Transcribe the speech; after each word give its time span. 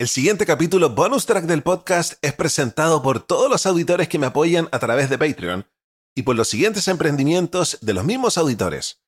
El 0.00 0.06
siguiente 0.06 0.46
capítulo 0.46 0.90
bonus 0.90 1.26
track 1.26 1.46
del 1.46 1.64
podcast 1.64 2.22
es 2.22 2.32
presentado 2.32 3.02
por 3.02 3.18
todos 3.18 3.50
los 3.50 3.66
auditores 3.66 4.06
que 4.06 4.20
me 4.20 4.26
apoyan 4.26 4.68
a 4.70 4.78
través 4.78 5.10
de 5.10 5.18
Patreon 5.18 5.66
y 6.14 6.22
por 6.22 6.36
los 6.36 6.46
siguientes 6.46 6.86
emprendimientos 6.86 7.78
de 7.80 7.94
los 7.94 8.04
mismos 8.04 8.38
auditores. 8.38 9.02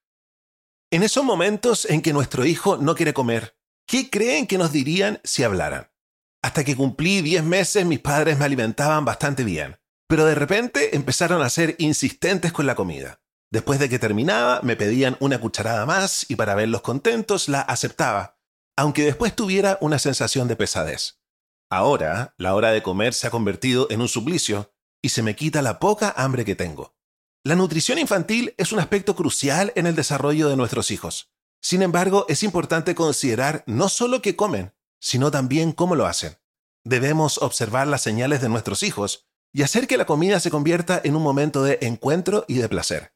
En 0.91 1.05
esos 1.05 1.23
momentos 1.23 1.85
en 1.85 2.03
que 2.03 2.13
nuestro 2.13 2.45
hijo 2.45 2.77
no 2.77 2.97
quiere 2.97 3.15
comer, 3.15 3.57
¿qué 3.87 4.11
creen 4.11 4.49
que 4.49 4.59
nos 4.59 4.73
dirían 4.73 5.21
si 5.23 5.45
hablaran? 5.45 5.93
Hasta 6.42 6.65
que 6.65 6.74
cumplí 6.74 7.22
10 7.22 7.45
meses 7.45 7.87
mis 7.87 8.01
padres 8.01 8.37
me 8.37 8.47
alimentaban 8.47 9.04
bastante 9.04 9.45
bien, 9.45 9.79
pero 10.09 10.27
de 10.27 10.35
repente 10.35 10.97
empezaron 10.97 11.41
a 11.41 11.51
ser 11.51 11.77
insistentes 11.79 12.53
con 12.53 12.67
la 12.67 12.75
comida. 12.75 13.22
Después 13.53 13.79
de 13.79 13.88
que 13.88 14.01
terminaba, 14.01 14.59
me 14.65 14.75
pedían 14.75 15.17
una 15.21 15.38
cucharada 15.38 15.87
más 15.87 16.29
y 16.29 16.34
para 16.34 16.57
verlos 16.57 16.80
contentos 16.80 17.48
la 17.48 17.61
aceptaba 17.61 18.40
aunque 18.80 19.05
después 19.05 19.37
tuviera 19.37 19.77
una 19.83 19.98
sensación 19.98 20.48
de 20.48 20.56
pesadez. 20.56 21.20
Ahora, 21.69 22.34
la 22.38 22.55
hora 22.55 22.70
de 22.70 22.82
comer 22.82 23.12
se 23.12 23.27
ha 23.27 23.30
convertido 23.30 23.86
en 23.91 24.00
un 24.00 24.09
suplicio 24.09 24.72
y 25.02 25.10
se 25.10 25.22
me 25.22 25.36
quita 25.36 25.60
la 25.60 25.78
poca 25.78 26.14
hambre 26.16 26.46
que 26.46 26.55
tengo. 26.55 26.96
La 27.45 27.56
nutrición 27.56 27.98
infantil 27.98 28.55
es 28.56 28.72
un 28.72 28.78
aspecto 28.78 29.14
crucial 29.14 29.70
en 29.77 29.86
el 29.86 29.95
desarrollo 29.95 30.48
de 30.48 30.56
nuestros 30.56 30.91
hijos. 30.91 31.30
Sin 31.60 31.82
embargo, 31.82 32.24
es 32.30 32.42
importante 32.42 32.95
considerar 32.95 33.64
no 33.66 33.91
solo 33.91 34.22
qué 34.22 34.34
comen, 34.34 34.72
sino 34.98 35.30
también 35.30 35.72
cómo 35.72 35.94
lo 35.94 36.06
hacen. 36.06 36.38
Debemos 36.83 37.36
observar 37.36 37.86
las 37.86 38.00
señales 38.00 38.41
de 38.41 38.48
nuestros 38.48 38.83
hijos 38.83 39.28
y 39.52 39.60
hacer 39.60 39.88
que 39.88 39.98
la 39.98 40.06
comida 40.06 40.41
se 40.41 40.50
convierta 40.50 40.98
en 41.05 41.16
un 41.16 41.22
momento 41.22 41.62
de 41.62 41.80
encuentro 41.83 42.47
y 42.48 42.55
de 42.55 42.69
placer. 42.70 43.12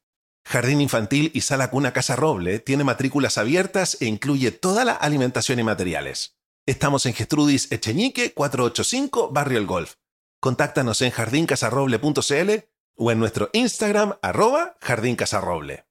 Jardín 0.47 0.81
Infantil 0.81 1.31
y 1.35 1.41
Sala 1.41 1.71
Cuna 1.71 1.93
Casa 1.93 2.17
Roble 2.17 2.61
tiene 2.61 2.85
matrículas 2.85 3.39
abiertas 3.39 3.97
e 4.01 4.07
incluye 4.07 4.53
toda 4.53 4.85
la 4.85 4.93
alimentación 4.93 5.59
y 5.59 5.65
materiales. 5.65 6.37
Estamos 6.67 7.07
en 7.07 7.15
Gestrudis 7.15 7.73
Echeñique 7.73 8.33
485 8.33 9.31
Barrio 9.31 9.59
El 9.59 9.67
Golf. 9.67 9.95
Contáctanos 10.41 11.03
en 11.03 11.11
jardincasarroble.cl 11.11 12.51
o 12.97 13.11
en 13.11 13.19
nuestro 13.19 13.51
Instagram 13.53 14.15
arroba 14.23 14.77
jardincasarroble. 14.81 15.87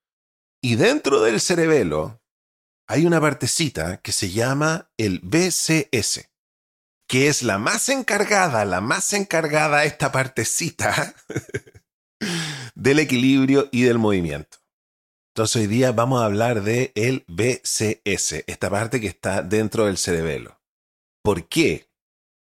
Y 0.62 0.76
dentro 0.76 1.22
del 1.22 1.40
cerebelo 1.40 2.22
hay 2.88 3.06
una 3.06 3.22
partecita 3.22 3.98
que 4.02 4.12
se 4.12 4.32
llama 4.32 4.92
el 4.98 5.20
BCS, 5.20 6.30
que 7.08 7.28
es 7.28 7.44
la 7.44 7.58
más 7.58 7.90
encargada, 7.90 8.66
la 8.66 8.82
más 8.82 9.14
encargada 9.14 9.86
esta 9.86 10.12
partecita 10.12 11.16
del 12.76 13.00
equilibrio 13.00 13.70
y 13.72 13.84
del 13.84 14.00
movimiento. 14.00 14.58
Entonces 15.34 15.62
hoy 15.62 15.68
día 15.68 15.94
vamos 15.94 16.22
a 16.22 16.26
hablar 16.26 16.62
de 16.62 16.92
el 16.96 17.24
BCS, 17.28 18.44
esta 18.48 18.70
parte 18.70 19.00
que 19.02 19.08
está 19.08 19.42
dentro 19.42 19.86
del 19.86 19.98
cerebelo. 19.98 20.62
¿Por 21.24 21.48
qué? 21.48 21.90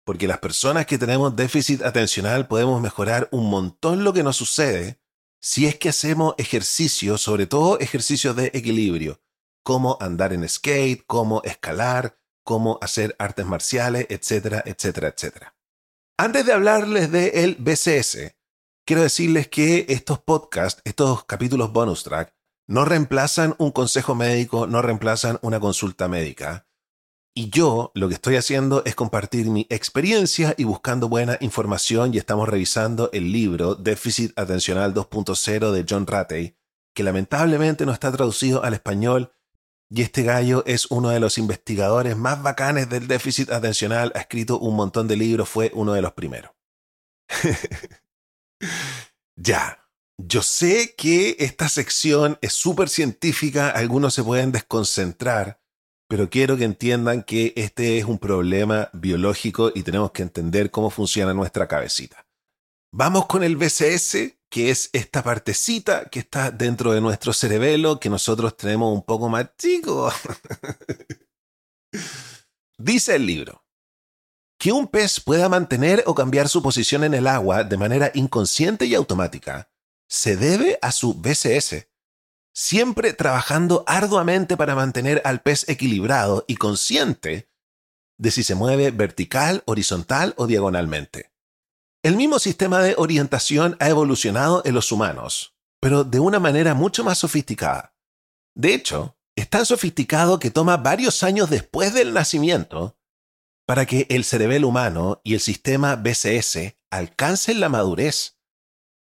Porque 0.06 0.28
las 0.28 0.40
personas 0.40 0.86
que 0.86 0.97
tenemos 0.97 1.36
déficit 1.36 1.81
atencional 1.81 2.47
podemos 2.47 2.81
mejorar 2.81 3.30
un 3.31 3.50
montón 3.50 4.03
lo 4.03 4.14
que 4.14 4.24
nos 4.24 4.38
sucede 4.38 5.00
si 5.41 5.66
es 5.66 5.75
que 5.78 5.90
hacemos 5.90 6.36
ejercicios, 6.38 7.22
sobre 7.22 7.47
todo 7.47 7.80
ejercicios 7.80 8.36
de 8.36 8.52
equilibrio, 8.53 9.22
como 9.64 9.97
andar 10.00 10.31
en 10.31 10.47
skate, 10.47 11.06
como 11.06 11.41
escalar, 11.44 12.18
cómo 12.44 12.78
hacer 12.81 13.16
artes 13.19 13.46
marciales, 13.46 14.08
etcétera, 14.09 14.64
etcétera, 14.66 15.09
etcétera. 15.09 15.56
Antes 16.18 16.46
de 16.46 16.53
hablarles 16.53 17.12
del 17.12 17.56
BCS, 17.56 18.35
quiero 18.85 19.02
decirles 19.02 19.47
que 19.47 19.85
estos 19.90 20.20
podcasts, 20.20 20.81
estos 20.85 21.25
capítulos 21.25 21.74
bonus 21.74 22.03
track, 22.03 22.34
no 22.68 22.85
reemplazan 22.85 23.56
un 23.58 23.72
consejo 23.72 24.16
médico, 24.16 24.68
no 24.68 24.81
reemplazan 24.81 25.40
una 25.41 25.59
consulta 25.59 26.08
médica. 26.08 26.68
Y 27.36 27.50
yo 27.50 27.92
lo 27.96 28.10
que 28.10 28.14
estoy 28.14 28.36
haciendo 28.36 28.86
es 28.86 28.94
compartir 28.94 29.48
mi 29.48 29.66
experiencia 29.72 30.54
y 30.56 30.66
buscando 30.66 31.10
buena 31.10 31.36
información 31.42 32.14
y 32.14 32.20
estamos 32.20 32.48
revisando 32.48 33.10
el 33.12 33.32
libro 33.32 33.74
Déficit 33.74 34.38
Atencional 34.38 34.94
2.0 34.94 35.72
de 35.72 35.86
John 35.90 36.06
Ratey, 36.06 36.56
que 36.94 37.02
lamentablemente 37.02 37.88
no 37.88 37.92
está 37.92 38.12
traducido 38.12 38.64
al 38.64 38.76
español 38.76 39.34
y 39.90 40.04
este 40.04 40.22
gallo 40.22 40.64
es 40.68 40.86
uno 40.92 41.10
de 41.10 41.20
los 41.20 41.40
investigadores 41.40 42.16
más 42.16 42.44
bacanes 42.44 42.88
del 42.90 43.08
déficit 43.08 43.52
atencional, 43.52 44.12
ha 44.14 44.20
escrito 44.20 44.60
un 44.60 44.76
montón 44.76 45.08
de 45.08 45.16
libros, 45.16 45.50
fue 45.50 45.72
uno 45.74 45.94
de 45.94 46.04
los 46.04 46.14
primeros. 46.14 46.52
ya, 49.36 49.90
yo 50.18 50.44
sé 50.44 50.94
que 50.96 51.36
esta 51.40 51.68
sección 51.68 52.38
es 52.42 52.54
súper 52.54 52.90
científica, 52.90 53.72
algunos 53.72 54.14
se 54.14 54.24
pueden 54.24 54.52
desconcentrar 54.52 55.62
pero 56.08 56.30
quiero 56.30 56.58
que 56.58 56.64
entiendan 56.64 57.24
que 57.24 57.53
este 57.56 57.97
es 57.97 58.06
un 58.06 58.19
problema 58.19 58.90
biológico 58.94 59.72
y 59.74 59.84
tenemos 59.84 60.12
que 60.12 60.24
entender 60.24 60.72
cómo 60.72 60.90
funciona 60.90 61.34
nuestra 61.34 61.68
cabecita. 61.68 62.25
Vamos 62.91 63.25
con 63.25 63.44
el 63.44 63.56
BCS, 63.56 64.36
que 64.50 64.69
es 64.69 64.90
esta 64.94 65.23
partecita 65.23 66.05
que 66.05 66.20
está 66.20 66.52
dentro 66.52 66.94
de 66.94 67.02
nuestro 67.02 67.34
cerebelo, 67.34 68.00
que 68.00 68.09
nosotros 68.09 68.55
tenemos 68.55 68.94
un 68.94 69.03
poco 69.03 69.29
más 69.29 69.50
chico. 69.58 70.11
Dice 72.78 73.16
el 73.16 73.26
libro, 73.26 73.64
que 74.59 74.72
un 74.72 74.88
pez 74.88 75.20
pueda 75.20 75.50
mantener 75.50 76.03
o 76.05 76.14
cambiar 76.14 76.50
su 76.50 76.61
posición 76.61 77.03
en 77.03 77.14
el 77.14 77.28
agua 77.28 77.64
de 77.64 77.78
manera 77.78 78.11
inconsciente 78.14 78.85
y 78.85 78.96
automática 78.96 79.70
se 80.08 80.38
debe 80.38 80.78
a 80.82 80.91
su 80.91 81.16
BCS, 81.16 81.88
siempre 82.53 83.14
trabajando 83.14 83.84
arduamente 83.88 84.55
para 84.55 84.76
mantener 84.76 85.22
al 85.26 85.41
pez 85.41 85.67
equilibrado 85.67 86.46
y 86.47 86.55
consciente 86.55 87.50
de 88.17 88.32
si 88.32 88.44
se 88.44 88.55
mueve 88.55 88.91
vertical, 88.91 89.64
horizontal 89.66 90.34
o 90.38 90.47
diagonalmente. 90.47 91.32
El 92.03 92.16
mismo 92.16 92.38
sistema 92.38 92.82
de 92.82 92.96
orientación 92.97 93.76
ha 93.79 93.90
evolucionado 93.90 94.61
en 94.66 94.76
los 94.76 94.91
humanos, 94.91 95.55
pero 95.79 96.03
de 96.03 96.20
una 96.20 96.40
manera 96.40 96.73
mucho 96.73 97.03
más 97.03 97.17
sofisticada. 97.17 97.96
De 98.55 98.73
hecho, 98.73 99.17
es 99.35 99.50
tan 99.50 99.66
sofisticado 99.66 100.38
que 100.38 100.52
toma 100.52 100.78
varios 100.78 101.23
años 101.23 101.50
después 101.50 101.94
del 101.94 102.14
nacimiento 102.14 102.97
para 103.66 103.85
que 103.85 104.05
el 104.09 104.26
cerebelo 104.26 104.67
humano 104.67 105.22
y 105.23 105.34
el 105.34 105.40
sistema 105.40 105.96
BCS 105.96 106.76
alcancen 106.91 107.59
la 107.59 107.70
madurez 107.70 108.38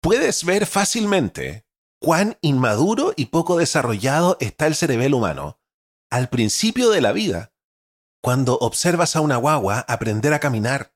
puedes 0.02 0.44
ver 0.44 0.66
fácilmente 0.66 1.67
cuán 2.08 2.38
inmaduro 2.40 3.12
y 3.18 3.26
poco 3.26 3.58
desarrollado 3.58 4.38
está 4.40 4.66
el 4.66 4.76
cerebelo 4.76 5.18
humano 5.18 5.60
al 6.10 6.30
principio 6.30 6.90
de 6.90 7.02
la 7.02 7.12
vida, 7.12 7.52
cuando 8.24 8.58
observas 8.60 9.18
a 9.18 9.20
una 9.20 9.36
guagua 9.36 9.80
aprender 9.90 10.34
a 10.34 10.40
caminar. 10.40 10.94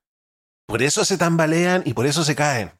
Por 0.67 0.81
eso 0.81 1.03
se 1.03 1.17
tambalean 1.17 1.83
y 1.85 1.95
por 1.95 2.05
eso 2.05 2.23
se 2.23 2.33
caen, 2.33 2.79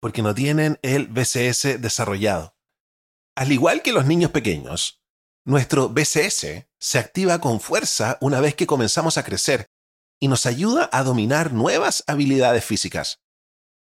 porque 0.00 0.20
no 0.20 0.34
tienen 0.34 0.78
el 0.82 1.06
BCS 1.06 1.80
desarrollado. 1.80 2.54
Al 3.36 3.52
igual 3.52 3.80
que 3.80 3.94
los 3.94 4.04
niños 4.04 4.32
pequeños, 4.32 5.02
nuestro 5.46 5.88
BCS 5.88 6.66
se 6.78 6.98
activa 6.98 7.38
con 7.38 7.58
fuerza 7.58 8.18
una 8.20 8.40
vez 8.40 8.54
que 8.54 8.66
comenzamos 8.66 9.16
a 9.16 9.24
crecer 9.24 9.70
y 10.20 10.28
nos 10.28 10.44
ayuda 10.44 10.90
a 10.92 11.04
dominar 11.04 11.54
nuevas 11.54 12.04
habilidades 12.06 12.66
físicas. 12.66 13.22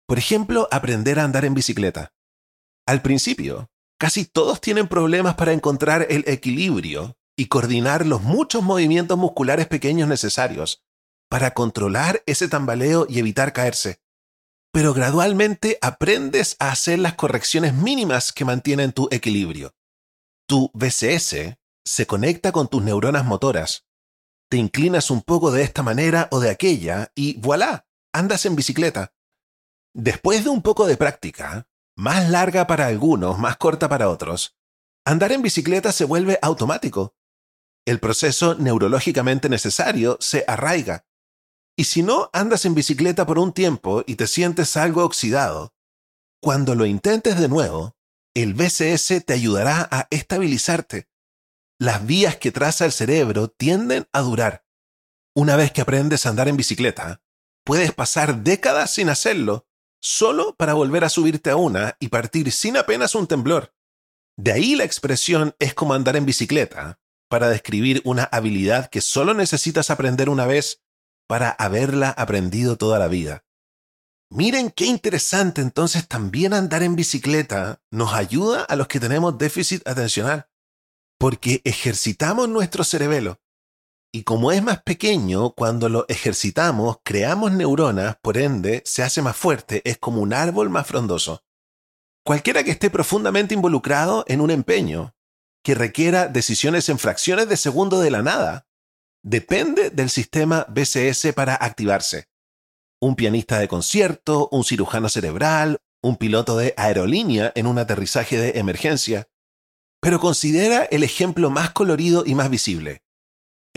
Por 0.09 0.19
ejemplo, 0.19 0.67
aprender 0.73 1.21
a 1.21 1.23
andar 1.23 1.44
en 1.44 1.55
bicicleta. 1.55 2.12
Al 2.85 3.00
principio, 3.00 3.71
casi 3.98 4.25
todos 4.25 4.60
tienen 4.60 4.88
problemas 4.88 5.34
para 5.34 5.52
encontrar 5.52 6.06
el 6.10 6.25
equilibrio 6.26 7.16
y 7.37 7.46
coordinar 7.46 8.06
los 8.06 8.22
muchos 8.22 8.62
movimientos 8.62 9.19
musculares 9.19 9.66
pequeños 9.66 10.08
necesarios 10.08 10.82
para 11.28 11.52
controlar 11.52 12.22
ese 12.26 12.48
tambaleo 12.48 13.06
y 13.08 13.19
evitar 13.19 13.52
caerse. 13.52 14.00
Pero 14.72 14.94
gradualmente 14.94 15.78
aprendes 15.81 16.56
a 16.58 16.70
hacer 16.70 16.98
las 16.98 17.14
correcciones 17.14 17.75
mínimas 17.75 18.32
que 18.32 18.44
mantienen 18.44 18.93
tu 18.93 19.08
equilibrio. 19.10 19.75
Tu 20.46 20.70
BCS 20.75 21.56
se 21.84 22.06
conecta 22.06 22.52
con 22.52 22.69
tus 22.69 22.82
neuronas 22.82 23.25
motoras. 23.25 23.87
Te 24.49 24.56
inclinas 24.58 25.10
un 25.10 25.22
poco 25.22 25.50
de 25.50 25.62
esta 25.62 25.82
manera 25.82 26.28
o 26.31 26.40
de 26.40 26.50
aquella 26.50 27.10
y 27.14 27.38
voilà, 27.40 27.87
andas 28.12 28.46
en 28.46 28.54
bicicleta. 28.54 29.12
Después 29.94 30.44
de 30.44 30.50
un 30.50 30.62
poco 30.62 30.87
de 30.87 30.96
práctica, 30.96 31.66
más 31.96 32.28
larga 32.28 32.66
para 32.66 32.87
algunos, 32.87 33.38
más 33.38 33.56
corta 33.56 33.88
para 33.88 34.10
otros, 34.10 34.54
andar 35.04 35.32
en 35.32 35.43
bicicleta 35.43 35.93
se 35.93 36.04
vuelve 36.04 36.38
automático. 36.43 37.16
El 37.87 38.00
proceso 38.00 38.54
neurológicamente 38.54 39.48
necesario 39.48 40.19
se 40.20 40.44
arraiga. 40.46 41.06
Y 41.76 41.84
si 41.84 42.02
no 42.02 42.31
andas 42.32 42.64
en 42.64 42.75
bicicleta 42.75 43.26
por 43.26 43.38
un 43.38 43.52
tiempo 43.52 44.02
y 44.06 44.16
te 44.16 44.26
sientes 44.26 44.76
algo 44.76 45.04
oxidado, 45.04 45.75
cuando 46.43 46.75
lo 46.75 46.84
intentes 46.87 47.38
de 47.38 47.48
nuevo, 47.48 47.96
el 48.34 48.54
BCS 48.54 49.25
te 49.25 49.32
ayudará 49.32 49.88
a 49.90 50.06
estabilizarte. 50.10 51.08
Las 51.78 52.04
vías 52.06 52.37
que 52.37 52.52
traza 52.52 52.84
el 52.84 52.92
cerebro 52.92 53.49
tienden 53.49 54.06
a 54.12 54.20
durar. 54.20 54.64
Una 55.34 55.56
vez 55.56 55.72
que 55.72 55.81
aprendes 55.81 56.26
a 56.26 56.31
andar 56.31 56.49
en 56.49 56.56
bicicleta, 56.56 57.22
puedes 57.64 57.92
pasar 57.92 58.42
décadas 58.42 58.90
sin 58.90 59.08
hacerlo 59.08 59.65
solo 60.06 60.55
para 60.55 60.75
volver 60.75 61.05
a 61.05 61.08
subirte 61.08 61.50
a 61.50 61.56
una 61.56 61.97
y 61.99 62.08
partir 62.08 62.53
sin 62.53 62.76
apenas 62.76 63.17
un 63.17 63.26
temblor. 63.26 63.75
De 64.38 64.53
ahí 64.53 64.76
la 64.76 64.85
expresión 64.85 65.56
es 65.58 65.75
como 65.75 65.94
andar 65.94 66.14
en 66.14 66.25
bicicleta, 66.25 67.00
para 67.29 67.49
describir 67.49 68.03
una 68.05 68.23
habilidad 68.23 68.88
que 68.88 69.00
solo 69.00 69.35
necesitas 69.35 69.91
aprender 69.91 70.29
una 70.31 70.47
vez 70.47 70.85
para 71.26 71.50
haberla 71.50 72.11
aprendido 72.11 72.76
toda 72.76 73.00
la 73.00 73.08
vida. 73.08 73.44
Miren 74.31 74.70
qué 74.70 74.87
interesante 74.87 75.61
entonces 75.61 76.06
también 76.06 76.55
andar 76.55 76.85
en 76.85 76.94
bicicleta 76.94 77.82
nos 77.91 78.14
ayuda 78.14 78.62
a 78.62 78.76
los 78.76 78.87
que 78.87 79.00
tenemos 79.00 79.38
déficit 79.38 79.87
atencional, 79.88 80.49
porque 81.19 81.62
ejercitamos 81.64 82.49
nuestro 82.49 82.85
cerebelo 82.85 83.41
y 84.16 84.22
como 84.22 84.50
es 84.50 84.62
más 84.62 84.82
pequeño, 84.82 85.50
cuando 85.50 85.90
lo 85.90 86.06
ejercitamos, 86.08 87.00
creamos 87.04 87.52
neuronas, 87.52 88.16
por 88.22 88.38
ende, 88.38 88.80
se 88.86 89.02
hace 89.02 89.20
más 89.20 89.36
fuerte, 89.36 89.82
es 89.84 89.98
como 89.98 90.22
un 90.22 90.32
árbol 90.32 90.70
más 90.70 90.86
frondoso. 90.86 91.44
Cualquiera 92.24 92.64
que 92.64 92.70
esté 92.70 92.88
profundamente 92.88 93.52
involucrado 93.52 94.24
en 94.26 94.40
un 94.40 94.50
empeño, 94.50 95.14
que 95.62 95.74
requiera 95.74 96.28
decisiones 96.28 96.88
en 96.88 96.98
fracciones 96.98 97.50
de 97.50 97.58
segundo 97.58 98.00
de 98.00 98.10
la 98.10 98.22
nada, 98.22 98.66
depende 99.22 99.90
del 99.90 100.08
sistema 100.08 100.64
BCS 100.70 101.34
para 101.34 101.54
activarse. 101.54 102.30
Un 102.98 103.16
pianista 103.16 103.58
de 103.58 103.68
concierto, 103.68 104.48
un 104.50 104.64
cirujano 104.64 105.10
cerebral, 105.10 105.82
un 106.02 106.16
piloto 106.16 106.56
de 106.56 106.72
aerolínea 106.78 107.52
en 107.54 107.66
un 107.66 107.78
aterrizaje 107.78 108.38
de 108.38 108.58
emergencia. 108.60 109.28
Pero 110.00 110.20
considera 110.20 110.84
el 110.84 111.02
ejemplo 111.02 111.50
más 111.50 111.72
colorido 111.72 112.24
y 112.24 112.34
más 112.34 112.48
visible 112.48 113.02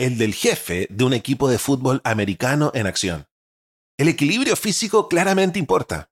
el 0.00 0.16
del 0.16 0.32
jefe 0.32 0.86
de 0.88 1.04
un 1.04 1.12
equipo 1.12 1.50
de 1.50 1.58
fútbol 1.58 2.00
americano 2.04 2.72
en 2.74 2.86
acción. 2.86 3.28
El 3.98 4.08
equilibrio 4.08 4.56
físico 4.56 5.08
claramente 5.08 5.58
importa, 5.58 6.10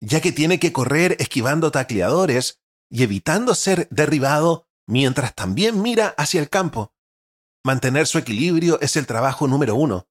ya 0.00 0.22
que 0.22 0.32
tiene 0.32 0.58
que 0.58 0.72
correr 0.72 1.18
esquivando 1.20 1.70
tacleadores 1.70 2.62
y 2.88 3.02
evitando 3.02 3.54
ser 3.54 3.88
derribado 3.90 4.66
mientras 4.86 5.34
también 5.34 5.82
mira 5.82 6.14
hacia 6.16 6.40
el 6.40 6.48
campo. 6.48 6.94
Mantener 7.62 8.06
su 8.06 8.16
equilibrio 8.16 8.80
es 8.80 8.96
el 8.96 9.06
trabajo 9.06 9.46
número 9.46 9.74
uno. 9.74 10.08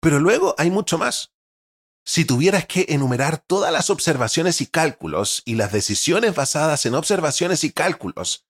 Pero 0.00 0.18
luego 0.18 0.56
hay 0.58 0.72
mucho 0.72 0.98
más. 0.98 1.32
Si 2.04 2.24
tuvieras 2.24 2.66
que 2.66 2.86
enumerar 2.88 3.38
todas 3.38 3.72
las 3.72 3.88
observaciones 3.88 4.60
y 4.60 4.66
cálculos 4.66 5.42
y 5.44 5.54
las 5.54 5.70
decisiones 5.70 6.34
basadas 6.34 6.86
en 6.86 6.96
observaciones 6.96 7.62
y 7.62 7.70
cálculos 7.70 8.48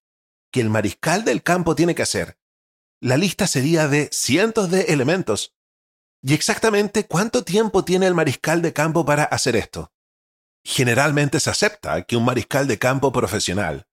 que 0.50 0.62
el 0.62 0.70
mariscal 0.70 1.26
del 1.26 1.42
campo 1.42 1.74
tiene 1.74 1.94
que 1.94 2.02
hacer 2.02 2.38
la 3.00 3.16
lista 3.16 3.46
sería 3.46 3.88
de 3.88 4.08
cientos 4.12 4.70
de 4.70 4.82
elementos. 4.82 5.54
¿Y 6.22 6.34
exactamente 6.34 7.06
cuánto 7.06 7.44
tiempo 7.44 7.84
tiene 7.84 8.06
el 8.06 8.14
mariscal 8.14 8.60
de 8.60 8.72
campo 8.72 9.04
para 9.04 9.24
hacer 9.24 9.54
esto? 9.56 9.92
Generalmente 10.64 11.38
se 11.38 11.50
acepta 11.50 12.02
que 12.02 12.16
un 12.16 12.24
mariscal 12.24 12.66
de 12.66 12.78
campo 12.78 13.12
profesional 13.12 13.86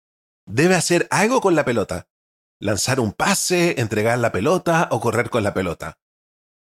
debe 0.48 0.76
hacer 0.76 1.08
algo 1.12 1.40
con 1.40 1.56
la 1.56 1.66
pelota, 1.66 2.08
lanzar 2.60 3.00
un 3.00 3.14
pase, 3.14 3.80
entregar 3.80 4.18
la 4.20 4.32
pelota 4.32 4.88
o 4.92 5.00
correr 5.00 5.30
con 5.30 5.44
la 5.44 5.54
pelota. 5.54 6.00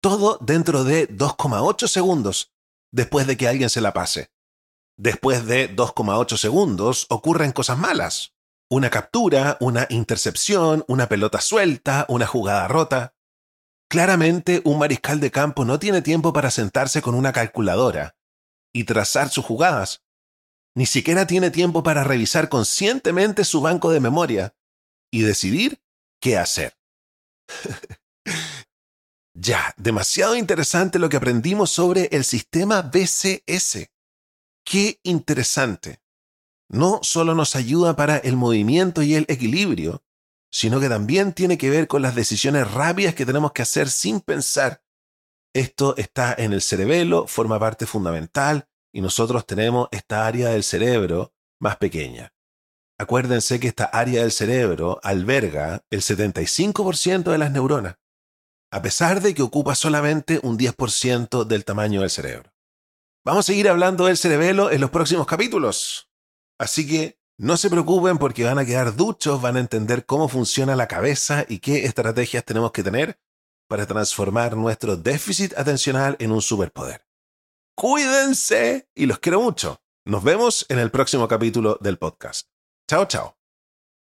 Todo 0.02 0.38
dentro 0.40 0.84
de 0.84 1.08
2,8 1.08 1.88
segundos 1.88 2.52
después 2.92 3.26
de 3.26 3.36
que 3.36 3.48
alguien 3.48 3.70
se 3.70 3.80
la 3.80 3.92
pase. 3.92 4.30
Después 4.98 5.46
de 5.46 5.74
2,8 5.74 6.36
segundos 6.36 7.06
ocurren 7.08 7.52
cosas 7.52 7.78
malas, 7.78 8.35
una 8.68 8.90
captura, 8.90 9.56
una 9.60 9.86
intercepción, 9.90 10.84
una 10.88 11.08
pelota 11.08 11.40
suelta, 11.40 12.04
una 12.08 12.26
jugada 12.26 12.66
rota. 12.68 13.14
Claramente 13.88 14.60
un 14.64 14.78
mariscal 14.78 15.20
de 15.20 15.30
campo 15.30 15.64
no 15.64 15.78
tiene 15.78 16.02
tiempo 16.02 16.32
para 16.32 16.50
sentarse 16.50 17.02
con 17.02 17.14
una 17.14 17.32
calculadora 17.32 18.16
y 18.72 18.84
trazar 18.84 19.28
sus 19.30 19.44
jugadas. 19.44 20.02
Ni 20.74 20.86
siquiera 20.86 21.26
tiene 21.26 21.50
tiempo 21.50 21.82
para 21.82 22.04
revisar 22.04 22.48
conscientemente 22.48 23.44
su 23.44 23.60
banco 23.60 23.90
de 23.90 24.00
memoria 24.00 24.56
y 25.12 25.22
decidir 25.22 25.80
qué 26.20 26.36
hacer. 26.36 26.76
ya, 29.34 29.72
demasiado 29.76 30.34
interesante 30.34 30.98
lo 30.98 31.08
que 31.08 31.16
aprendimos 31.16 31.70
sobre 31.70 32.08
el 32.10 32.24
sistema 32.24 32.82
BCS. 32.82 33.88
Qué 34.64 34.98
interesante 35.04 36.00
no 36.68 37.00
solo 37.02 37.34
nos 37.34 37.56
ayuda 37.56 37.96
para 37.96 38.16
el 38.18 38.36
movimiento 38.36 39.02
y 39.02 39.14
el 39.14 39.26
equilibrio, 39.28 40.02
sino 40.50 40.80
que 40.80 40.88
también 40.88 41.32
tiene 41.32 41.58
que 41.58 41.70
ver 41.70 41.86
con 41.86 42.02
las 42.02 42.14
decisiones 42.14 42.70
rápidas 42.70 43.14
que 43.14 43.26
tenemos 43.26 43.52
que 43.52 43.62
hacer 43.62 43.88
sin 43.88 44.20
pensar. 44.20 44.82
Esto 45.54 45.96
está 45.96 46.34
en 46.36 46.52
el 46.52 46.62
cerebelo, 46.62 47.26
forma 47.26 47.58
parte 47.58 47.86
fundamental, 47.86 48.68
y 48.92 49.00
nosotros 49.00 49.46
tenemos 49.46 49.88
esta 49.90 50.26
área 50.26 50.50
del 50.50 50.64
cerebro 50.64 51.34
más 51.60 51.76
pequeña. 51.76 52.32
Acuérdense 52.98 53.60
que 53.60 53.68
esta 53.68 53.84
área 53.84 54.22
del 54.22 54.32
cerebro 54.32 55.00
alberga 55.02 55.84
el 55.90 56.00
75% 56.00 57.30
de 57.30 57.38
las 57.38 57.50
neuronas, 57.50 57.96
a 58.70 58.80
pesar 58.80 59.20
de 59.20 59.34
que 59.34 59.42
ocupa 59.42 59.74
solamente 59.74 60.40
un 60.42 60.58
10% 60.58 61.44
del 61.44 61.64
tamaño 61.64 62.00
del 62.00 62.10
cerebro. 62.10 62.52
Vamos 63.24 63.44
a 63.44 63.52
seguir 63.52 63.68
hablando 63.68 64.06
del 64.06 64.16
cerebelo 64.16 64.70
en 64.70 64.80
los 64.80 64.90
próximos 64.90 65.26
capítulos. 65.26 66.08
Así 66.58 66.86
que 66.86 67.18
no 67.38 67.56
se 67.56 67.68
preocupen 67.68 68.18
porque 68.18 68.44
van 68.44 68.58
a 68.58 68.64
quedar 68.64 68.96
duchos, 68.96 69.42
van 69.42 69.56
a 69.56 69.60
entender 69.60 70.06
cómo 70.06 70.28
funciona 70.28 70.74
la 70.74 70.88
cabeza 70.88 71.44
y 71.48 71.58
qué 71.58 71.84
estrategias 71.84 72.44
tenemos 72.44 72.72
que 72.72 72.82
tener 72.82 73.18
para 73.68 73.86
transformar 73.86 74.56
nuestro 74.56 74.96
déficit 74.96 75.52
atencional 75.58 76.16
en 76.18 76.32
un 76.32 76.40
superpoder. 76.40 77.06
Cuídense 77.76 78.88
y 78.94 79.06
los 79.06 79.18
quiero 79.18 79.40
mucho. 79.40 79.82
Nos 80.06 80.22
vemos 80.22 80.64
en 80.68 80.78
el 80.78 80.90
próximo 80.90 81.28
capítulo 81.28 81.78
del 81.80 81.98
podcast. 81.98 82.48
Chao, 82.88 83.06
chao. 83.06 83.35